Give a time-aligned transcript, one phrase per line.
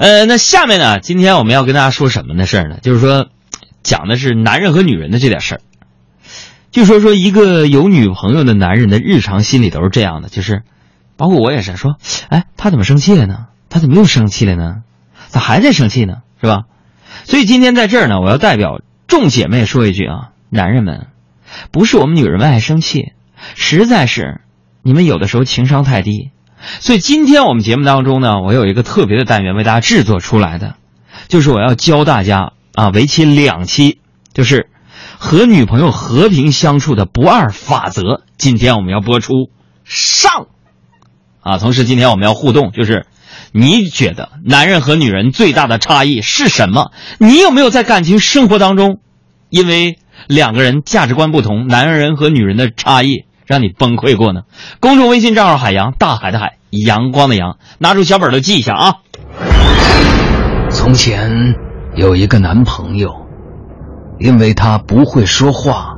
[0.00, 2.78] 呃，那下面呢，今天我们要跟大家说什么的事儿呢？
[2.80, 3.28] 就是说，
[3.82, 5.60] 讲的是男人和女人的这点事儿。
[6.70, 10.62] 就说说一个有女朋友的男人的日常心理都是这样的，就是，
[11.18, 11.98] 包括我也是说，
[12.30, 13.48] 哎，他怎么生气了呢？
[13.68, 14.76] 他怎么又生气了呢？
[15.28, 16.22] 咋还在生气呢？
[16.40, 16.62] 是吧？
[17.24, 21.08] 所以今天在这儿呢，我要代表众姐妹说一句啊，男人们，
[21.72, 23.12] 不是我们女人们爱生气，
[23.54, 24.40] 实在是
[24.80, 26.30] 你们有的时候情商太低。
[26.80, 30.74] 所以今天我们节目当中呢，我有一个特别的单元为大家制作出来的，
[31.28, 33.98] 就是我要教大家啊，为期两期，
[34.32, 34.68] 就是
[35.18, 38.22] 和女朋友和平相处的不二法则。
[38.36, 39.50] 今天我们要播出
[39.84, 40.46] 上
[41.40, 43.06] 啊，同时今天我们要互动，就是
[43.52, 46.92] 你觉得男人和女人最大的差异是什么？
[47.18, 49.00] 你有没有在感情生活当中，
[49.48, 53.24] 因为两个人价值观不同，男人和女人的差异？
[53.46, 54.42] 让你崩溃过呢？
[54.78, 58.94] 公众微信账号海洋，大海的海，阳光的阳，拿出小本都记一下啊。
[60.70, 61.54] 从前
[61.94, 63.26] 有一个男朋友，
[64.18, 65.96] 因为他不会说话，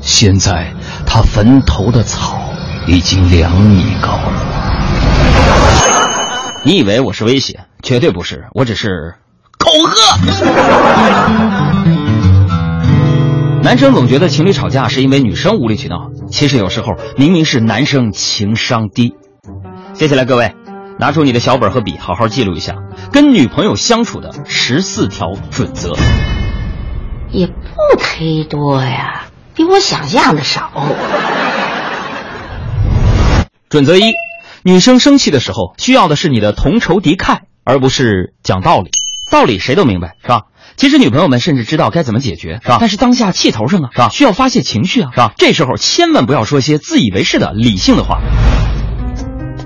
[0.00, 0.72] 现在
[1.04, 2.40] 他坟头的草
[2.86, 4.32] 已经两米高了。
[6.64, 7.60] 你以为我是威胁？
[7.82, 9.14] 绝对不是，我只是
[9.58, 10.18] 恐吓。
[13.62, 19.14] 男生总觉得情侣吵架是因为女生无理取闹，其实有时候明明是男生情商低。
[19.98, 20.54] 接下来各位，
[21.00, 22.76] 拿出你的小本和笔，好好记录一下
[23.10, 25.92] 跟女朋友相处的十四条准则。
[27.32, 27.52] 也不
[28.00, 29.24] 忒多呀，
[29.56, 30.70] 比我想象的少。
[33.68, 34.12] 准则一：
[34.62, 38.92] 女生生气的时候，需要的是你的同仇敌忾，而不是讲道理。
[39.32, 40.42] 道理谁都明白，是吧？
[40.76, 42.76] 其实女朋友们甚至知道该怎么解决，是吧？
[42.78, 44.08] 但是当下气头上啊，是吧？
[44.10, 45.32] 需要发泄情绪啊，是吧？
[45.36, 48.20] 这时候千万不要说些自以为是的理性的话。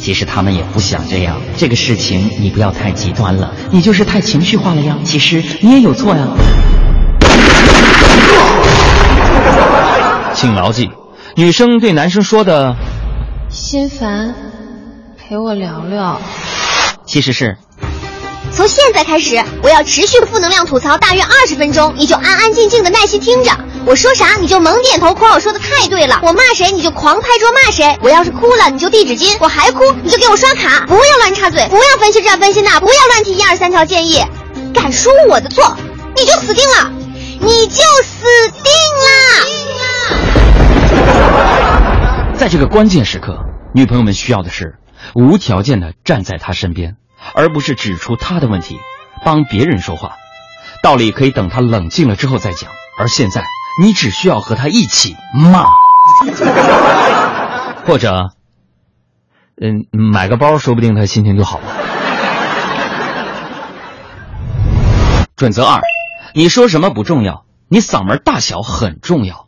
[0.00, 4.96] 其实他们也不想这样，这个事情你不要太极端了，你就是太情绪化了呀。
[5.04, 6.26] 其实你也有错呀。
[10.34, 10.88] 请牢记，
[11.36, 12.74] 女生对男生说的
[13.50, 14.34] “心烦，
[15.18, 16.18] 陪我聊聊”，
[17.04, 17.58] 其实是。
[18.52, 23.50] 从现在开始，我要持续负能量吐槽大约二十分钟，你就安安静静的耐心听着。
[23.86, 26.20] 我说啥你就猛点头，夸我说的太对了。
[26.22, 27.98] 我骂谁你就狂拍桌骂谁。
[28.02, 30.86] 我要是哭了你就递纸巾，我还哭你就给我刷卡。
[30.86, 34.22] 不要乱插嘴，不要分析这分析那，不要乱提一二三条建议。
[34.72, 35.76] 敢说我的错，
[36.14, 36.92] 你就死定了，
[37.40, 38.72] 你就死定
[42.28, 42.36] 了。
[42.36, 43.38] 在这个关键时刻，
[43.74, 44.76] 女朋友们需要的是
[45.14, 46.96] 无条件的站在他身边。
[47.34, 48.78] 而不是指出他的问题，
[49.26, 50.16] 帮别人说话，
[50.82, 52.70] 道理可以等他冷静了之后再讲。
[52.96, 53.44] 而现在，
[53.82, 55.66] 你只需要和他一起骂，
[57.86, 58.30] 或者，
[59.60, 61.64] 嗯，买个包，说不定他心情就好了。
[65.36, 65.80] 准则二，
[66.34, 69.46] 你说什么不重要，你嗓门大小很重要。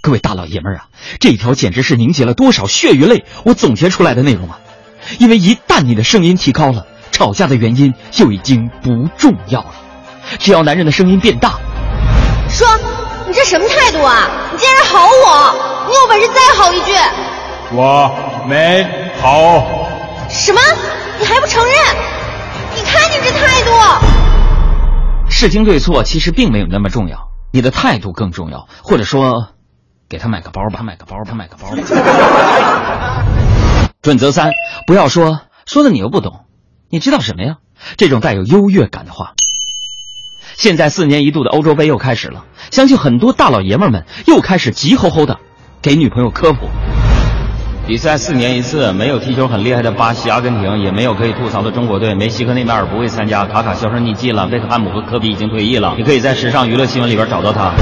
[0.00, 0.86] 各位大老爷们儿啊，
[1.20, 4.58] 这一条简直是凝结了多少血与泪，我总结出来的内容啊！
[5.20, 9.74] 因为一旦你的声音提高了，吵架的原因就已经不重要了。
[10.40, 11.60] 只要男人的声音变大，
[13.52, 14.30] 什么态度啊？
[14.50, 15.86] 你竟然吼我！
[15.86, 16.92] 你有本事再吼一句！
[17.72, 18.10] 我
[18.48, 18.82] 没
[19.20, 19.90] 吼。
[20.30, 20.60] 什么？
[21.20, 21.74] 你还不承认？
[22.74, 23.70] 你看你这态度！
[25.28, 28.66] 事情对错其实并没有那么重要，你的态度更重要。
[28.82, 29.48] 或者说，
[30.08, 31.76] 给他买个包吧，买个包，他买个包吧。
[34.00, 34.50] 准则三，
[34.86, 36.46] 不要说说的你又不懂，
[36.88, 37.56] 你知道什么呀？
[37.98, 39.34] 这种带有优越感的话。
[40.56, 45.38] 现在四年一度的欧洲杯又开始了，相信很多大老爷们们又开始急吼吼的
[45.80, 46.68] 给女朋友科普。
[47.84, 52.14] 比赛四年一次，没有踢球很厉害的巴西、阿根廷，也没有可以吐槽的中国队。
[52.14, 55.94] 梅西和内马尔不会参加，卡卡销声匿迹了，贝克汉姆和科比已经退役了。
[55.98, 57.72] 你可以在时尚娱乐新闻里边找到他。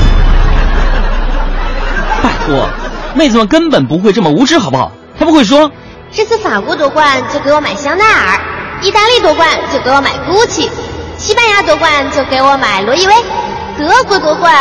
[2.23, 2.67] 拜托，
[3.15, 4.91] 妹子们根本不会这么无知，好不好？
[5.19, 5.71] 他们会说。
[6.13, 8.41] 这次法国夺冠就给我买香奈儿，
[8.83, 10.69] 意大利夺冠就给我买 GUCCI，
[11.21, 13.15] 西班牙夺冠就给我买罗意威，
[13.79, 14.55] 德国夺冠，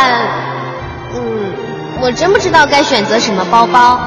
[1.14, 1.54] 嗯，
[2.02, 3.98] 我真不知道该选择什么包包，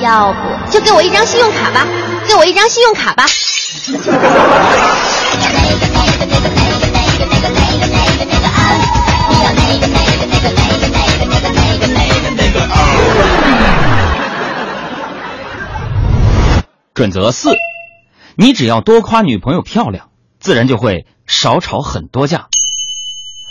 [0.00, 1.86] 要不就给我一张信用卡吧，
[2.26, 3.26] 给我一张信用卡吧。
[16.94, 17.50] 准则四，
[18.34, 20.05] 你只要多夸女朋友漂亮，
[20.46, 22.46] 自然就会少吵很多架。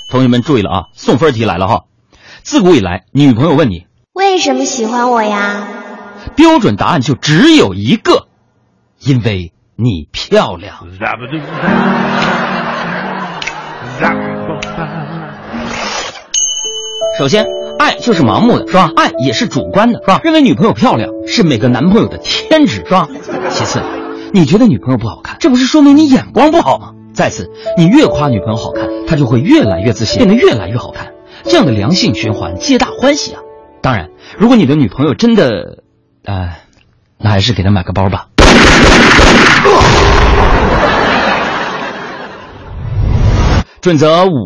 [0.07, 1.81] 同学们注意了啊，送分题来了哈！
[2.41, 5.67] 自古以来，女朋友问你为什么喜欢我呀？
[6.37, 8.29] 标准答案就只有一个，
[9.01, 10.87] 因为你漂亮。
[17.17, 17.45] 首先，
[17.77, 18.89] 爱就是盲目的，是吧？
[18.95, 20.21] 爱也是主观的，是吧？
[20.23, 23.09] 认为女朋友漂亮是每个男朋友的天职，是吧？
[23.49, 23.81] 其次，
[24.35, 26.91] 你觉得女朋友不好看，这不是说明你眼光不好吗？
[27.13, 31.13] 再次，你越夸女朋友好看，她就会越来越自信，变得越来越好看，
[31.45, 33.39] 这样的良性循环，皆大欢喜啊！
[33.81, 35.83] 当然，如果你的女朋友真的，
[36.25, 36.53] 呃，
[37.17, 38.27] 那还是给她买个包吧。
[43.79, 44.45] 准则五。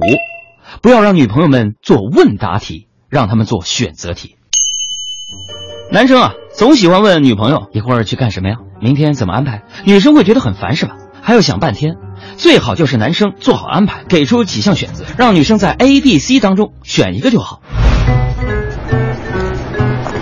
[0.83, 4.35] 不要让女朋友们做问答题，让他们做选择题。
[5.91, 8.57] 男生啊，总喜欢问女朋友一会儿去干什么呀？
[8.81, 9.63] 明天怎么安排？
[9.83, 10.95] 女生会觉得很烦，是吧？
[11.21, 11.95] 还要想半天。
[12.37, 17.61] 最好就是男生做好安排，给出几项选择，让女生在 A、B、C 当中选一个就好。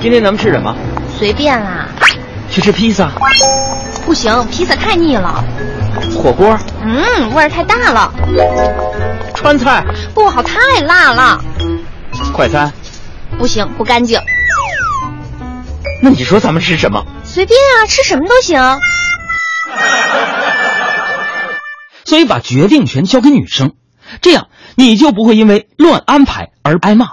[0.01, 0.75] 今天咱们吃什么？
[1.17, 1.87] 随便啦。
[2.49, 3.11] 去吃披萨？
[4.05, 5.43] 不行，披萨太腻了。
[6.15, 6.57] 火锅？
[6.81, 8.13] 嗯，味儿太大了。
[9.35, 9.83] 川菜？
[10.13, 11.43] 不好，太辣了。
[12.31, 12.71] 快餐？
[13.37, 14.19] 不行，不干净。
[16.01, 17.03] 那你说咱们吃什么？
[17.37, 18.59] 随便啊，吃什么都行。
[22.03, 23.73] 所以把决定权交给女生，
[24.23, 27.09] 这样你就不会因为乱安排而挨骂。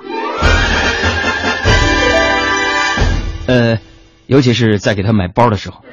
[3.48, 3.78] 呃，
[4.24, 5.84] 尤其是在给她买包的时候。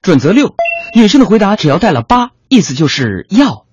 [0.00, 0.54] 准则六，
[0.94, 3.66] 女生的回答只要带了八，意思就是要。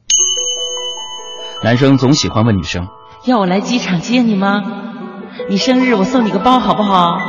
[1.63, 2.89] 男生总喜欢问女生
[3.23, 4.82] ：“要我来机场接你吗？
[5.49, 7.19] 你生日我送你个包好不好？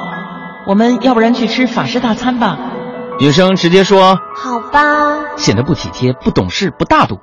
[0.67, 2.59] 我们要不然去吃法式大餐吧？”
[3.21, 4.81] 女生直接说：“好吧。”
[5.37, 7.21] 显得不体贴、不懂事、不大度，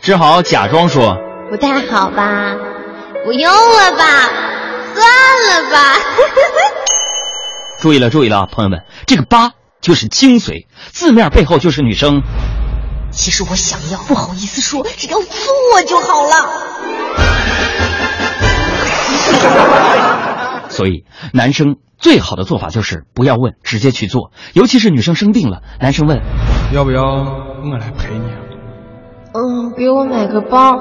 [0.00, 1.16] 只好假装说
[1.50, 2.54] ：“不太好吧？
[3.24, 4.30] 不用了吧？
[4.94, 5.06] 算
[5.48, 5.94] 了吧。
[7.80, 9.52] ”注意了，注意了，朋友们，这个八。
[9.80, 12.20] 就是精髓，字面背后就是女生。
[13.12, 16.34] 其实我想要，不好意思说，只要做就好了。
[20.78, 21.02] 所以，
[21.32, 24.30] 男生最好的做法就是不要问，直接去做。
[24.52, 26.20] 尤其是女生生病了，男生问
[26.72, 28.30] ：“要不要我来陪你？”
[29.34, 30.76] 嗯，给我买个包，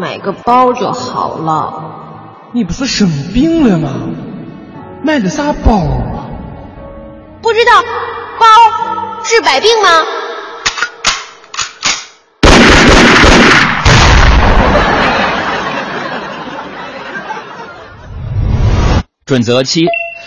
[0.00, 2.48] 买个包就好了。
[2.54, 3.90] 你不是生病了吗？
[5.04, 6.30] 买的啥包啊？
[7.42, 7.72] 不知道。
[8.40, 8.46] 包
[9.22, 9.88] 治百病吗？
[19.26, 19.86] 准则七：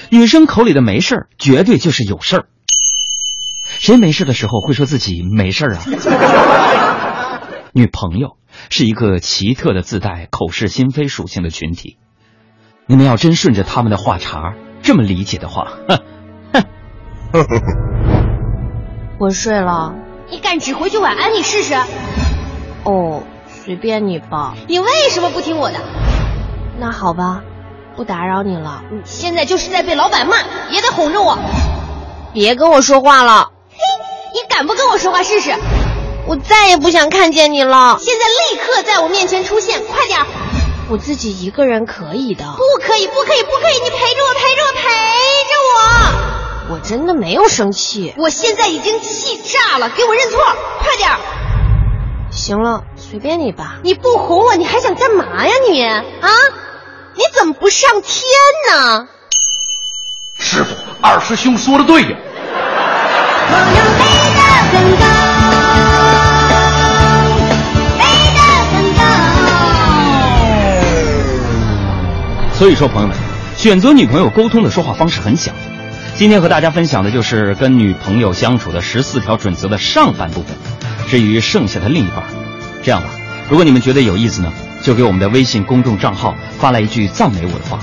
[0.10, 2.46] 女生口里的没事儿，绝对就是有事儿。
[3.66, 7.40] 谁没事的时候会说自己没事儿啊？
[7.72, 8.36] 女朋友
[8.70, 11.96] 是一个奇特的自带口是心非属性的群体。
[12.88, 16.02] 你们要真顺着他们的话茬这么理解的话，哼
[16.52, 16.66] 哼。
[19.18, 19.96] 我睡了，
[20.30, 21.32] 你敢指挥去晚安？
[21.34, 21.74] 你试试。
[22.84, 24.56] 哦，随便你吧。
[24.68, 25.80] 你为什么不听我的？
[26.82, 27.44] 那好吧，
[28.00, 28.82] 不打扰你了。
[28.90, 30.38] 你现在就是在被老板骂，
[30.70, 31.38] 也得哄着我。
[32.32, 33.52] 别跟我说话了。
[33.72, 33.78] 嘿，
[34.34, 35.54] 你敢不跟我说话试试？
[36.26, 37.98] 我再也不想看见你了。
[38.00, 40.18] 现在立刻在我面前出现，快点。
[40.90, 42.46] 我自己一个人可以的。
[42.56, 43.74] 不可以，不可以，不可以！
[43.84, 44.88] 你陪着我，陪着我，陪
[45.50, 46.76] 着我。
[46.76, 50.40] 我真的没有生气，我现在已经气炸了，给我认错，
[50.80, 51.20] 快点儿！
[52.32, 53.80] 行了，随便你吧。
[53.84, 55.84] 你不哄我，你还想干嘛呀你？
[55.84, 56.00] 啊？
[57.16, 58.24] 你怎么不上天
[58.72, 59.08] 呢？
[60.38, 62.10] 师傅，二师兄说的对呀。
[63.52, 65.04] 我要飞得更高，
[67.98, 68.02] 飞
[68.36, 68.40] 得
[68.72, 69.02] 更高。
[72.54, 73.18] 所以说，朋友们，
[73.58, 75.62] 选择女朋友沟通的说话方式很讲究。
[76.16, 80.56] 今天和大家分享的就是跟女朋友相处的十四条准则的上半部分，
[81.10, 82.24] 至于剩下的另一半，
[82.84, 83.10] 这样吧，
[83.50, 84.52] 如果你们觉得有意思呢，
[84.90, 87.78] 就给我们的微信公众账号发来一句赞美我的话。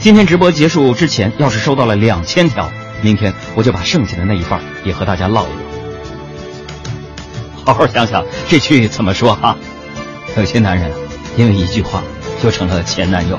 [0.00, 2.68] 今天直播结束之前，要是收到了两千条，
[3.00, 5.60] 明天我就把剩下的那一半也和大家唠一唠。
[7.64, 9.56] 好好想想这句怎么说哈？
[10.36, 10.90] 有些男人
[11.36, 12.02] 因为一句话
[12.42, 13.38] 就成了前男友。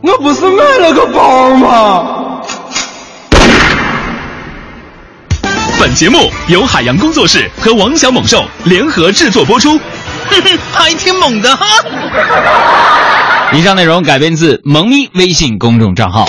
[0.00, 2.40] 我不是买了个包吗？
[5.78, 9.78] 本节目由海洋工作室和王小猛兽联合制作播出，
[10.72, 11.66] 还挺猛的哈。
[13.52, 16.26] 以上内容改编自萌咪微信公众账号。